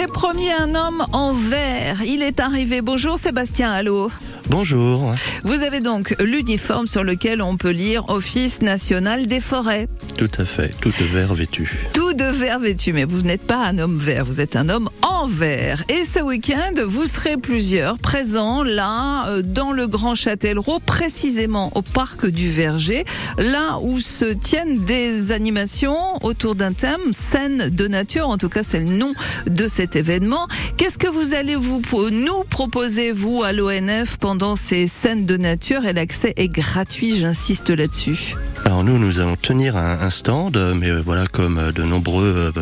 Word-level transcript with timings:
vous 0.00 0.04
ai 0.04 0.06
promis 0.06 0.50
un 0.50 0.74
homme 0.74 1.04
en 1.12 1.34
vert. 1.34 2.02
Il 2.02 2.22
est 2.22 2.40
arrivé. 2.40 2.80
Bonjour 2.80 3.18
Sébastien, 3.18 3.70
allô 3.70 4.10
Bonjour. 4.48 5.14
Vous 5.44 5.62
avez 5.62 5.80
donc 5.80 6.16
l'uniforme 6.20 6.86
sur 6.86 7.04
lequel 7.04 7.42
on 7.42 7.56
peut 7.56 7.70
lire 7.70 8.08
Office 8.08 8.62
national 8.62 9.26
des 9.26 9.40
forêts. 9.40 9.88
Tout 10.16 10.30
à 10.38 10.44
fait, 10.44 10.74
tout 10.80 10.88
de 10.88 11.04
vert 11.04 11.34
vêtu. 11.34 11.86
Tout 11.92 12.14
de 12.14 12.24
vert 12.24 12.58
vêtu, 12.60 12.92
mais 12.92 13.04
vous 13.04 13.22
n'êtes 13.22 13.46
pas 13.46 13.62
un 13.64 13.78
homme 13.78 13.98
vert, 13.98 14.24
vous 14.24 14.40
êtes 14.40 14.56
un 14.56 14.70
homme 14.70 14.88
en 15.20 15.26
vert. 15.26 15.84
Et 15.90 16.06
ce 16.06 16.20
week-end, 16.20 16.72
vous 16.86 17.04
serez 17.04 17.36
plusieurs 17.36 17.98
présents 17.98 18.62
là, 18.62 19.28
euh, 19.28 19.42
dans 19.42 19.72
le 19.72 19.86
Grand 19.86 20.14
Châtellerault, 20.14 20.80
précisément 20.80 21.70
au 21.74 21.82
parc 21.82 22.26
du 22.26 22.50
Verger, 22.50 23.04
là 23.36 23.78
où 23.82 23.98
se 23.98 24.24
tiennent 24.32 24.84
des 24.84 25.32
animations 25.32 26.24
autour 26.24 26.54
d'un 26.54 26.72
thème, 26.72 27.12
scène 27.12 27.68
de 27.68 27.86
nature, 27.86 28.28
en 28.28 28.38
tout 28.38 28.48
cas 28.48 28.62
c'est 28.62 28.80
le 28.80 28.90
nom 28.90 29.12
de 29.46 29.68
cet 29.68 29.94
événement. 29.94 30.48
Qu'est-ce 30.78 30.96
que 30.96 31.08
vous 31.08 31.34
allez 31.34 31.56
vous 31.56 31.82
nous 32.10 32.44
proposer, 32.48 33.12
vous, 33.12 33.42
à 33.42 33.52
l'ONF, 33.52 34.16
pendant 34.16 34.56
ces 34.56 34.86
scènes 34.86 35.26
de 35.26 35.36
nature? 35.36 35.84
Et 35.84 35.92
l'accès 35.92 36.32
est 36.36 36.48
gratuit, 36.48 37.18
j'insiste 37.18 37.68
là-dessus. 37.68 38.36
Alors 38.64 38.84
nous, 38.84 38.98
nous 38.98 39.20
allons 39.20 39.36
tenir 39.36 39.76
un, 39.76 40.10
stand, 40.10 40.56
mais 40.76 40.90
euh, 40.90 41.02
voilà 41.04 41.26
comme 41.26 41.58
euh, 41.58 41.72
de 41.72 41.82
nombreux 41.82 42.52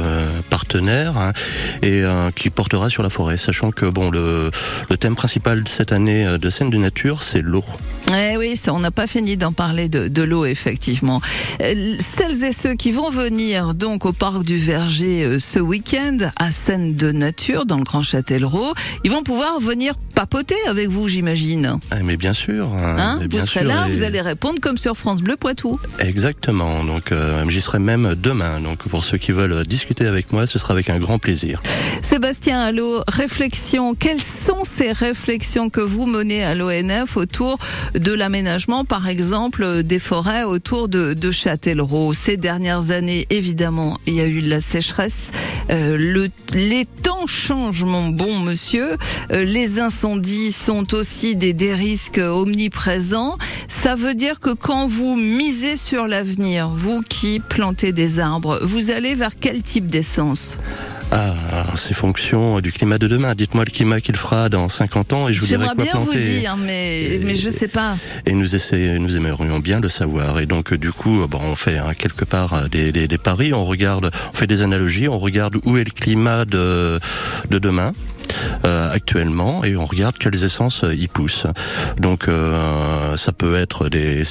partenaires, 0.51 1.17
hein, 1.17 1.33
et 1.83 2.03
qui 2.35 2.48
portera 2.51 2.89
sur 2.91 3.03
la 3.03 3.11
forêt, 3.11 3.37
sachant 3.37 3.71
que 3.71 3.87
bon, 3.87 4.11
le, 4.11 4.51
le 4.91 4.97
thème 4.97 5.17
principal 5.17 5.63
de 5.63 5.69
cette 5.69 5.93
année 5.93 6.39
de 6.39 6.51
scène 6.51 6.71
de 6.71 6.79
nature, 6.79 7.23
c'est 7.23 7.43
l'eau. 7.43 7.65
Eh 8.11 8.37
oui, 8.37 8.57
ça, 8.57 8.73
on 8.73 8.79
n'a 8.79 8.91
pas 8.91 9.07
fini 9.07 9.37
d'en 9.37 9.53
parler 9.53 9.89
de, 9.89 10.09
de 10.09 10.23
l'eau, 10.23 10.45
effectivement. 10.45 11.21
Celles 11.59 12.45
et 12.45 12.53
ceux 12.53 12.75
qui 12.75 12.91
vont 12.91 13.11
venir 13.11 13.75
donc 13.75 14.07
au 14.07 14.13
parc 14.13 14.45
du 14.45 14.57
Verger 14.57 15.39
ce 15.39 15.59
week-end 15.59 16.19
à 16.37 16.53
scène 16.53 16.95
de 16.95 17.13
nature 17.13 17.67
dans 17.67 17.77
le 17.77 17.85
Grand 17.85 18.03
Châtellerault, 18.03 18.75
ils 19.05 19.11
vont 19.11 19.23
pouvoir 19.23 19.61
venir 19.61 19.95
papoter 20.15 20.57
avec 20.67 20.89
vous, 20.89 21.09
j'imagine. 21.09 21.79
Ah, 21.91 21.97
mais 22.03 22.17
bien 22.17 22.33
sûr. 22.33 22.75
Hein, 22.75 22.97
hein 22.99 23.21
vous 23.31 23.41
serez 23.47 23.65
là, 23.65 23.87
vous 23.89 24.03
allez 24.03 24.21
répondre 24.21 24.61
comme 24.61 24.79
sur 24.79 24.97
France 24.97 25.23
Bleu 25.23 25.37
Poitou. 25.37 25.79
Exactement. 25.99 26.85
Donc 26.85 27.13
euh, 27.13 27.49
j'y 27.49 27.61
serai 27.61 27.79
même 27.79 28.15
demain. 28.15 28.61
Donc 28.61 28.79
pour 28.89 29.05
ceux 29.05 29.19
qui 29.19 29.33
veulent 29.33 29.65
discuter 29.65 30.07
avec 30.07 30.33
moi, 30.33 30.47
ce 30.47 30.59
sera 30.59 30.73
avec 30.73 30.91
un 30.91 30.99
grand 30.99 31.19
plaisir. 31.19 31.63
Sébastien 32.03 32.61
Allô, 32.61 33.03
réflexion. 33.07 33.95
Quelles 33.95 34.21
sont 34.21 34.65
ces 34.65 34.93
réflexions 34.93 35.71
que 35.71 35.81
vous 35.81 36.07
menez 36.07 36.45
à 36.45 36.55
l'ONF 36.55 37.17
autour 37.17 37.59
de 37.99 38.13
l'aménagement, 38.13 38.85
par 38.85 39.09
exemple, 39.09 39.83
des 39.83 39.99
forêts 39.99 40.45
autour 40.45 40.89
de, 40.89 41.15
de 41.15 41.31
Châtellerault 41.31 42.13
Ces 42.15 42.37
dernières 42.37 42.91
années, 42.91 43.27
évidemment, 43.31 43.99
il 44.07 44.15
y 44.15 44.21
a 44.21 44.27
eu 44.27 44.41
de 44.43 44.49
la 44.49 44.61
sécheresse. 44.61 45.33
Euh, 45.71 45.97
le, 45.97 46.31
les 46.55 46.87
temps 47.03 47.27
changent, 47.27 47.85
mon 47.85 48.09
bon 48.09 48.39
monsieur. 48.41 48.97
Euh, 49.33 49.45
les 49.45 49.81
incendies 49.81 50.53
sont 50.53 50.95
aussi 50.95 51.37
des, 51.37 51.53
des 51.53 51.75
risques 51.75 52.19
omniprésents. 52.19 53.37
Ça 53.69 53.95
veut 53.95 54.15
dire 54.15 54.41
que 54.41 54.51
quand 54.51 54.89
vous 54.89 55.17
misez 55.17 55.77
sur 55.77 56.07
l'avenir, 56.07 56.69
vous 56.69 57.03
qui 57.03 57.41
plantez 57.41 57.93
des 57.93 58.19
arbres, 58.19 58.61
vous 58.63 58.91
allez 58.91 59.15
vers 59.15 59.33
quel 59.39 59.63
type 59.63 59.87
d'essence? 59.87 60.59
Ah, 61.11 61.35
c'est 61.77 61.95
fonction 61.95 62.61
du 62.61 62.73
climat 62.73 62.99
de 62.99 63.07
demain. 63.07 63.35
Dites-moi 63.35 63.65
le 63.65 63.71
climat 63.71 64.01
qu'il 64.01 64.17
fera 64.17 64.49
dans 64.49 64.69
50 64.69 65.13
ans 65.13 65.29
et 65.29 65.33
je 65.33 65.41
vous 65.41 65.47
dirai 65.47 65.67
quoi 65.67 65.85
bien 65.85 65.95
vous 65.95 66.13
dire, 66.13 66.57
mais, 66.57 67.19
mais 67.25 67.35
je 67.35 67.49
sais 67.49 67.69
pas. 67.69 67.97
Et 68.27 68.33
nous, 68.33 68.55
essaie, 68.55 68.99
nous 68.99 69.17
aimerions 69.17 69.59
bien 69.59 69.81
le 69.81 69.89
savoir. 69.89 70.39
Et 70.41 70.47
donc, 70.47 70.75
du 70.75 70.93
coup, 70.93 71.27
bon, 71.27 71.41
on 71.43 71.57
fait 71.57 71.79
hein, 71.79 71.93
quelque 71.97 72.25
part 72.25 72.69
des, 72.69 72.93
des, 72.93 73.09
des, 73.09 73.19
paris, 73.19 73.55
on 73.55 73.65
regarde, 73.65 74.11
on 74.33 74.37
fait 74.37 74.47
des 74.47 74.63
analogies, 74.63 75.09
on 75.09 75.19
regarde 75.19 75.57
où 75.65 75.79
est 75.79 75.85
le 75.85 75.91
climat 75.91 76.45
de, 76.45 77.01
de 77.51 77.59
demain. 77.59 77.93
Euh, 78.65 78.93
actuellement 78.93 79.65
et 79.65 79.77
on 79.77 79.85
regarde 79.85 80.17
quelles 80.19 80.43
essences 80.43 80.85
euh, 80.85 80.95
y 80.95 81.07
poussent. 81.07 81.47
Donc 81.99 82.29
euh, 82.29 83.17
ça 83.17 83.33
peut 83.33 83.57
être 83.57 83.89
des, 83.89 84.23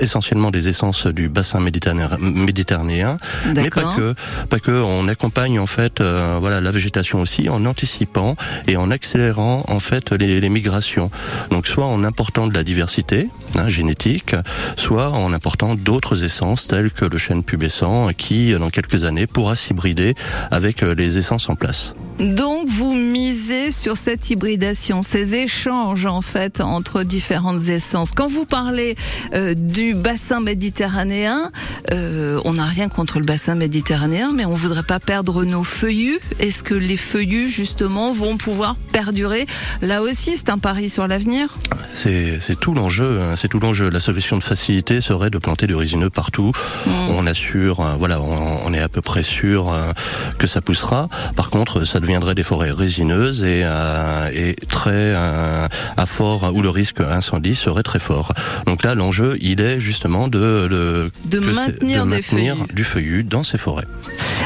essentiellement 0.00 0.50
des 0.50 0.68
essences 0.68 1.06
du 1.06 1.28
bassin 1.28 1.60
méditerranéen, 1.60 3.16
mais 3.54 3.70
pas 3.70 3.94
que, 3.96 4.14
pas 4.48 4.58
que. 4.58 4.70
On 4.70 5.08
accompagne 5.08 5.58
en 5.58 5.66
fait 5.66 6.00
voilà 6.02 6.60
la 6.60 6.70
végétation 6.70 7.20
aussi 7.20 7.48
en 7.48 7.64
anticipant 7.64 8.36
et 8.66 8.76
en 8.76 8.90
accélérant 8.90 9.64
en 9.68 9.80
fait 9.80 10.12
les, 10.12 10.40
les 10.40 10.48
migrations. 10.48 11.10
Donc 11.50 11.66
soit 11.66 11.86
en 11.86 12.04
important 12.04 12.46
de 12.46 12.54
la 12.54 12.62
diversité 12.62 13.28
hein, 13.56 13.68
génétique, 13.68 14.34
soit 14.76 15.10
en 15.10 15.32
important 15.32 15.74
d'autres 15.74 16.22
essences 16.24 16.66
telles 16.68 16.90
que 16.90 17.04
le 17.04 17.18
chêne 17.18 17.42
pubescent 17.42 18.08
qui 18.16 18.52
dans 18.52 18.70
quelques 18.70 19.04
années 19.04 19.26
pourra 19.26 19.54
s'hybrider 19.54 20.14
avec 20.50 20.82
les 20.82 21.18
essences 21.18 21.48
en 21.48 21.56
place. 21.56 21.94
Donc 22.20 22.68
vous 22.68 22.94
misez 22.94 23.72
sur 23.72 23.96
cette 23.96 24.28
hybridation, 24.28 25.02
ces 25.02 25.34
échanges 25.34 26.04
en 26.04 26.20
fait 26.20 26.60
entre 26.60 27.02
différentes 27.02 27.68
essences. 27.70 28.12
Quand 28.14 28.28
vous 28.28 28.44
parlez 28.44 28.94
euh, 29.32 29.54
du 29.54 29.94
bassin 29.94 30.40
méditerranéen, 30.40 31.50
euh, 31.90 32.38
on 32.44 32.54
n'a 32.54 32.66
rien 32.66 32.90
contre 32.90 33.20
le 33.20 33.24
bassin 33.24 33.54
méditerranéen, 33.54 34.32
mais 34.34 34.44
on 34.44 34.52
voudrait 34.52 34.82
pas 34.82 35.00
perdre 35.00 35.44
nos 35.46 35.64
feuillus. 35.64 36.20
Est-ce 36.38 36.62
que 36.62 36.74
les 36.74 36.98
feuillus 36.98 37.48
justement 37.48 38.12
vont 38.12 38.36
pouvoir 38.36 38.76
perdurer? 38.92 39.46
Là 39.80 40.02
aussi, 40.02 40.36
c'est 40.36 40.50
un 40.50 40.58
pari 40.58 40.90
sur 40.90 41.06
l'avenir. 41.06 41.54
C'est 41.94 42.38
tout 42.60 42.74
l'enjeu. 42.74 43.20
Hein. 43.22 43.36
C'est 43.36 43.48
tout 43.48 43.60
l'enjeu. 43.60 43.88
La 43.88 44.00
solution 44.00 44.36
de 44.36 44.42
facilité 44.42 45.00
serait 45.00 45.30
de 45.30 45.38
planter 45.38 45.66
du 45.66 45.74
résineux 45.74 46.10
partout. 46.10 46.52
Mmh. 46.86 46.90
On 47.16 47.26
assure, 47.26 47.80
euh, 47.80 47.94
voilà, 47.98 48.20
on, 48.20 48.66
on, 48.66 48.74
est 48.74 48.80
à 48.80 48.90
peu 48.90 49.00
près 49.00 49.22
sûr 49.22 49.74
que 50.38 50.46
ça 50.46 50.60
poussera. 50.60 51.08
Par 51.34 51.48
contre, 51.48 51.84
ça 51.84 51.98
devient 51.98 52.09
deviendraient 52.10 52.34
des 52.34 52.42
forêts 52.42 52.72
résineuses 52.72 53.44
et, 53.44 53.62
euh, 53.64 54.28
et 54.34 54.56
très 54.66 54.90
euh, 54.90 55.68
à 55.96 56.06
fort 56.06 56.50
où 56.52 56.60
le 56.60 56.68
risque 56.68 57.00
incendie 57.00 57.54
serait 57.54 57.84
très 57.84 58.00
fort. 58.00 58.32
Donc 58.66 58.82
là, 58.82 58.96
l'enjeu, 58.96 59.36
il 59.40 59.60
est 59.60 59.78
justement 59.78 60.26
de, 60.26 60.66
de, 60.68 61.10
de 61.26 61.38
maintenir, 61.38 62.04
de 62.04 62.10
maintenir 62.10 62.56
du 62.74 62.82
feuillu 62.82 63.22
dans 63.22 63.44
ces 63.44 63.58
forêts. 63.58 63.86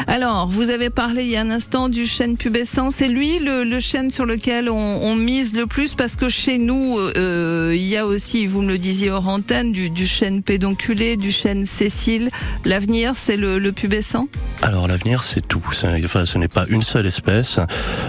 Alors, 0.06 0.46
vous 0.46 0.70
avez 0.70 0.90
parlé 0.90 1.24
il 1.24 1.30
y 1.30 1.36
a 1.36 1.40
un 1.40 1.50
instant 1.50 1.88
du 1.88 2.06
chêne 2.06 2.36
pubescent. 2.36 2.90
C'est 2.90 3.08
lui 3.08 3.38
le, 3.38 3.80
chêne 3.80 4.10
sur 4.10 4.26
lequel 4.26 4.68
on, 4.68 5.14
mise 5.14 5.54
le 5.54 5.66
plus 5.66 5.94
parce 5.94 6.16
que 6.16 6.28
chez 6.28 6.58
nous, 6.58 6.98
euh, 6.98 7.72
il 7.74 7.84
y 7.84 7.96
a 7.96 8.06
aussi, 8.06 8.46
vous 8.46 8.62
me 8.62 8.68
le 8.68 8.78
disiez 8.78 9.10
hors 9.10 9.28
antenne, 9.28 9.72
du, 9.72 10.06
chêne 10.06 10.42
pédonculé, 10.42 11.16
du 11.16 11.32
chêne 11.32 11.66
Cécile. 11.66 12.30
L'avenir, 12.64 13.12
c'est 13.14 13.36
le, 13.36 13.58
le 13.58 13.72
pubescent? 13.72 14.28
Alors, 14.62 14.88
l'avenir, 14.88 15.22
c'est 15.22 15.46
tout. 15.46 15.62
Enfin, 16.04 16.24
ce 16.24 16.38
n'est 16.38 16.48
pas 16.48 16.66
une 16.68 16.82
seule 16.82 17.06
espèce. 17.06 17.58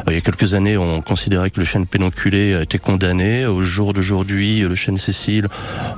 Il 0.08 0.14
y 0.14 0.18
a 0.18 0.22
quelques 0.22 0.54
années, 0.54 0.78
on 0.78 1.02
considérait 1.02 1.50
que 1.50 1.60
le 1.60 1.66
chêne 1.66 1.86
pédonculé 1.86 2.60
était 2.62 2.78
condamné. 2.78 3.46
Au 3.46 3.64
jour 3.64 3.94
d'aujourd'hui, 3.94 4.62
le 4.62 4.76
chêne 4.76 4.98
Cécile, 4.98 5.48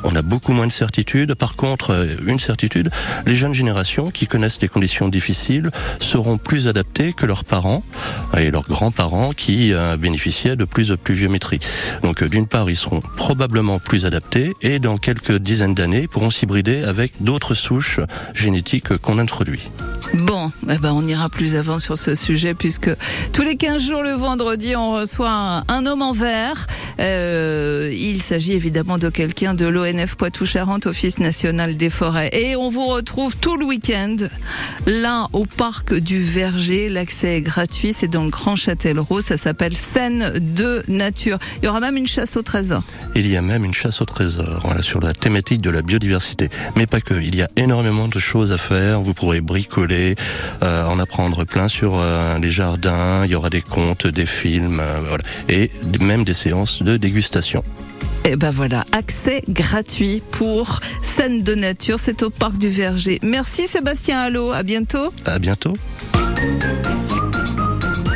on 0.03 0.15
a 0.15 0.21
beaucoup 0.21 0.51
moins 0.51 0.67
de 0.67 0.71
certitudes. 0.71 1.35
Par 1.35 1.55
contre, 1.55 2.07
une 2.25 2.39
certitude, 2.39 2.89
les 3.25 3.35
jeunes 3.35 3.53
générations 3.53 4.11
qui 4.11 4.27
connaissent 4.27 4.59
des 4.59 4.67
conditions 4.67 5.07
difficiles 5.07 5.69
seront 5.99 6.37
plus 6.37 6.67
adaptés 6.67 7.13
que 7.13 7.25
leurs 7.25 7.43
parents 7.43 7.83
et 8.37 8.51
leurs 8.51 8.67
grands-parents 8.67 9.31
qui 9.33 9.73
euh, 9.73 9.97
bénéficiaient 9.97 10.55
de 10.55 10.65
plus 10.65 10.89
de 10.89 10.95
pluviométrie. 10.95 11.59
Donc 12.03 12.21
euh, 12.21 12.29
d'une 12.29 12.47
part, 12.47 12.69
ils 12.69 12.75
seront 12.75 12.99
probablement 12.99 13.79
plus 13.79 14.05
adaptés 14.05 14.53
et 14.61 14.79
dans 14.79 14.97
quelques 14.97 15.37
dizaines 15.37 15.75
d'années, 15.75 16.01
ils 16.01 16.09
pourront 16.09 16.29
s'hybrider 16.29 16.83
avec 16.83 17.21
d'autres 17.21 17.55
souches 17.55 17.99
génétiques 18.33 18.97
qu'on 18.97 19.19
introduit. 19.19 19.69
Bon, 20.13 20.51
eh 20.69 20.77
ben 20.77 20.93
on 20.93 21.05
ira 21.05 21.29
plus 21.29 21.55
avant 21.55 21.79
sur 21.79 21.97
ce 21.97 22.15
sujet 22.15 22.53
puisque 22.53 22.89
tous 23.33 23.41
les 23.41 23.57
15 23.57 23.81
jours 23.81 24.03
le 24.03 24.11
vendredi, 24.11 24.75
on 24.75 24.93
reçoit 24.93 25.63
un, 25.67 25.85
homme 25.85 26.01
en 26.01 26.13
vert. 26.13 26.67
Euh, 26.99 27.93
il 27.97 28.21
s'agit 28.21 28.53
évidemment 28.53 28.97
de 28.97 29.09
quelqu'un 29.09 29.53
de 29.53 29.65
l'ONF 29.65 30.15
Poitou-Charentes, 30.15 30.85
Office 30.85 31.19
national 31.19 31.75
des 31.75 31.89
forêts. 31.89 32.29
Et 32.33 32.55
on 32.55 32.69
vous 32.69 32.87
retrouve 32.87 33.35
tout 33.37 33.57
le 33.57 33.65
week-end 33.65 34.15
là 34.85 35.27
au 35.33 35.45
du 35.91 36.21
Verger. 36.21 36.89
L'accès 36.89 37.37
est 37.37 37.41
gratuit, 37.41 37.93
c'est 37.93 38.07
dans 38.07 38.23
le 38.23 38.29
Grand 38.29 38.55
Châtellerault. 38.55 39.21
Ça 39.21 39.37
s'appelle 39.37 39.75
Scène 39.75 40.33
de 40.39 40.83
nature. 40.87 41.39
Il 41.61 41.65
y 41.65 41.67
aura 41.67 41.79
même 41.79 41.97
une 41.97 42.07
chasse 42.07 42.37
au 42.37 42.41
trésor. 42.41 42.83
Il 43.15 43.27
y 43.27 43.35
a 43.35 43.41
même 43.41 43.65
une 43.65 43.73
chasse 43.73 44.01
au 44.01 44.05
trésor, 44.05 44.65
sur 44.81 45.01
la 45.01 45.13
thématique 45.13 45.61
de 45.61 45.69
la 45.69 45.81
biodiversité. 45.81 46.49
Mais 46.75 46.87
pas 46.87 47.01
que. 47.01 47.15
Il 47.15 47.35
y 47.35 47.41
a 47.41 47.49
énormément 47.55 48.07
de 48.07 48.19
choses 48.19 48.51
à 48.51 48.57
faire. 48.57 49.01
Vous 49.01 49.13
pourrez 49.13 49.41
bricoler, 49.41 50.15
euh, 50.63 50.85
en 50.85 50.99
apprendre 50.99 51.43
plein 51.43 51.67
sur 51.67 51.95
euh, 51.95 52.37
les 52.39 52.51
jardins. 52.51 53.25
Il 53.25 53.31
y 53.31 53.35
aura 53.35 53.49
des 53.49 53.61
contes, 53.61 54.07
des 54.07 54.25
films, 54.25 54.79
euh, 54.79 55.17
et 55.49 55.71
même 55.99 56.23
des 56.23 56.33
séances 56.33 56.81
de 56.81 56.97
dégustation. 56.97 57.63
Et 58.27 58.35
ben 58.35 58.51
voilà, 58.51 58.83
accès 58.91 59.41
gratuit 59.47 60.21
pour 60.31 60.81
scène 61.01 61.43
de 61.43 61.55
nature, 61.55 61.97
c'est 61.97 62.23
au 62.23 62.29
parc 62.29 62.57
du 62.57 62.67
Verger. 62.67 63.19
Merci 63.23 63.69
Sébastien 63.69 64.19
Allo, 64.19 64.51
à 64.51 64.63
bientôt. 64.63 65.13
À 65.25 65.39
bientôt. 65.39 65.71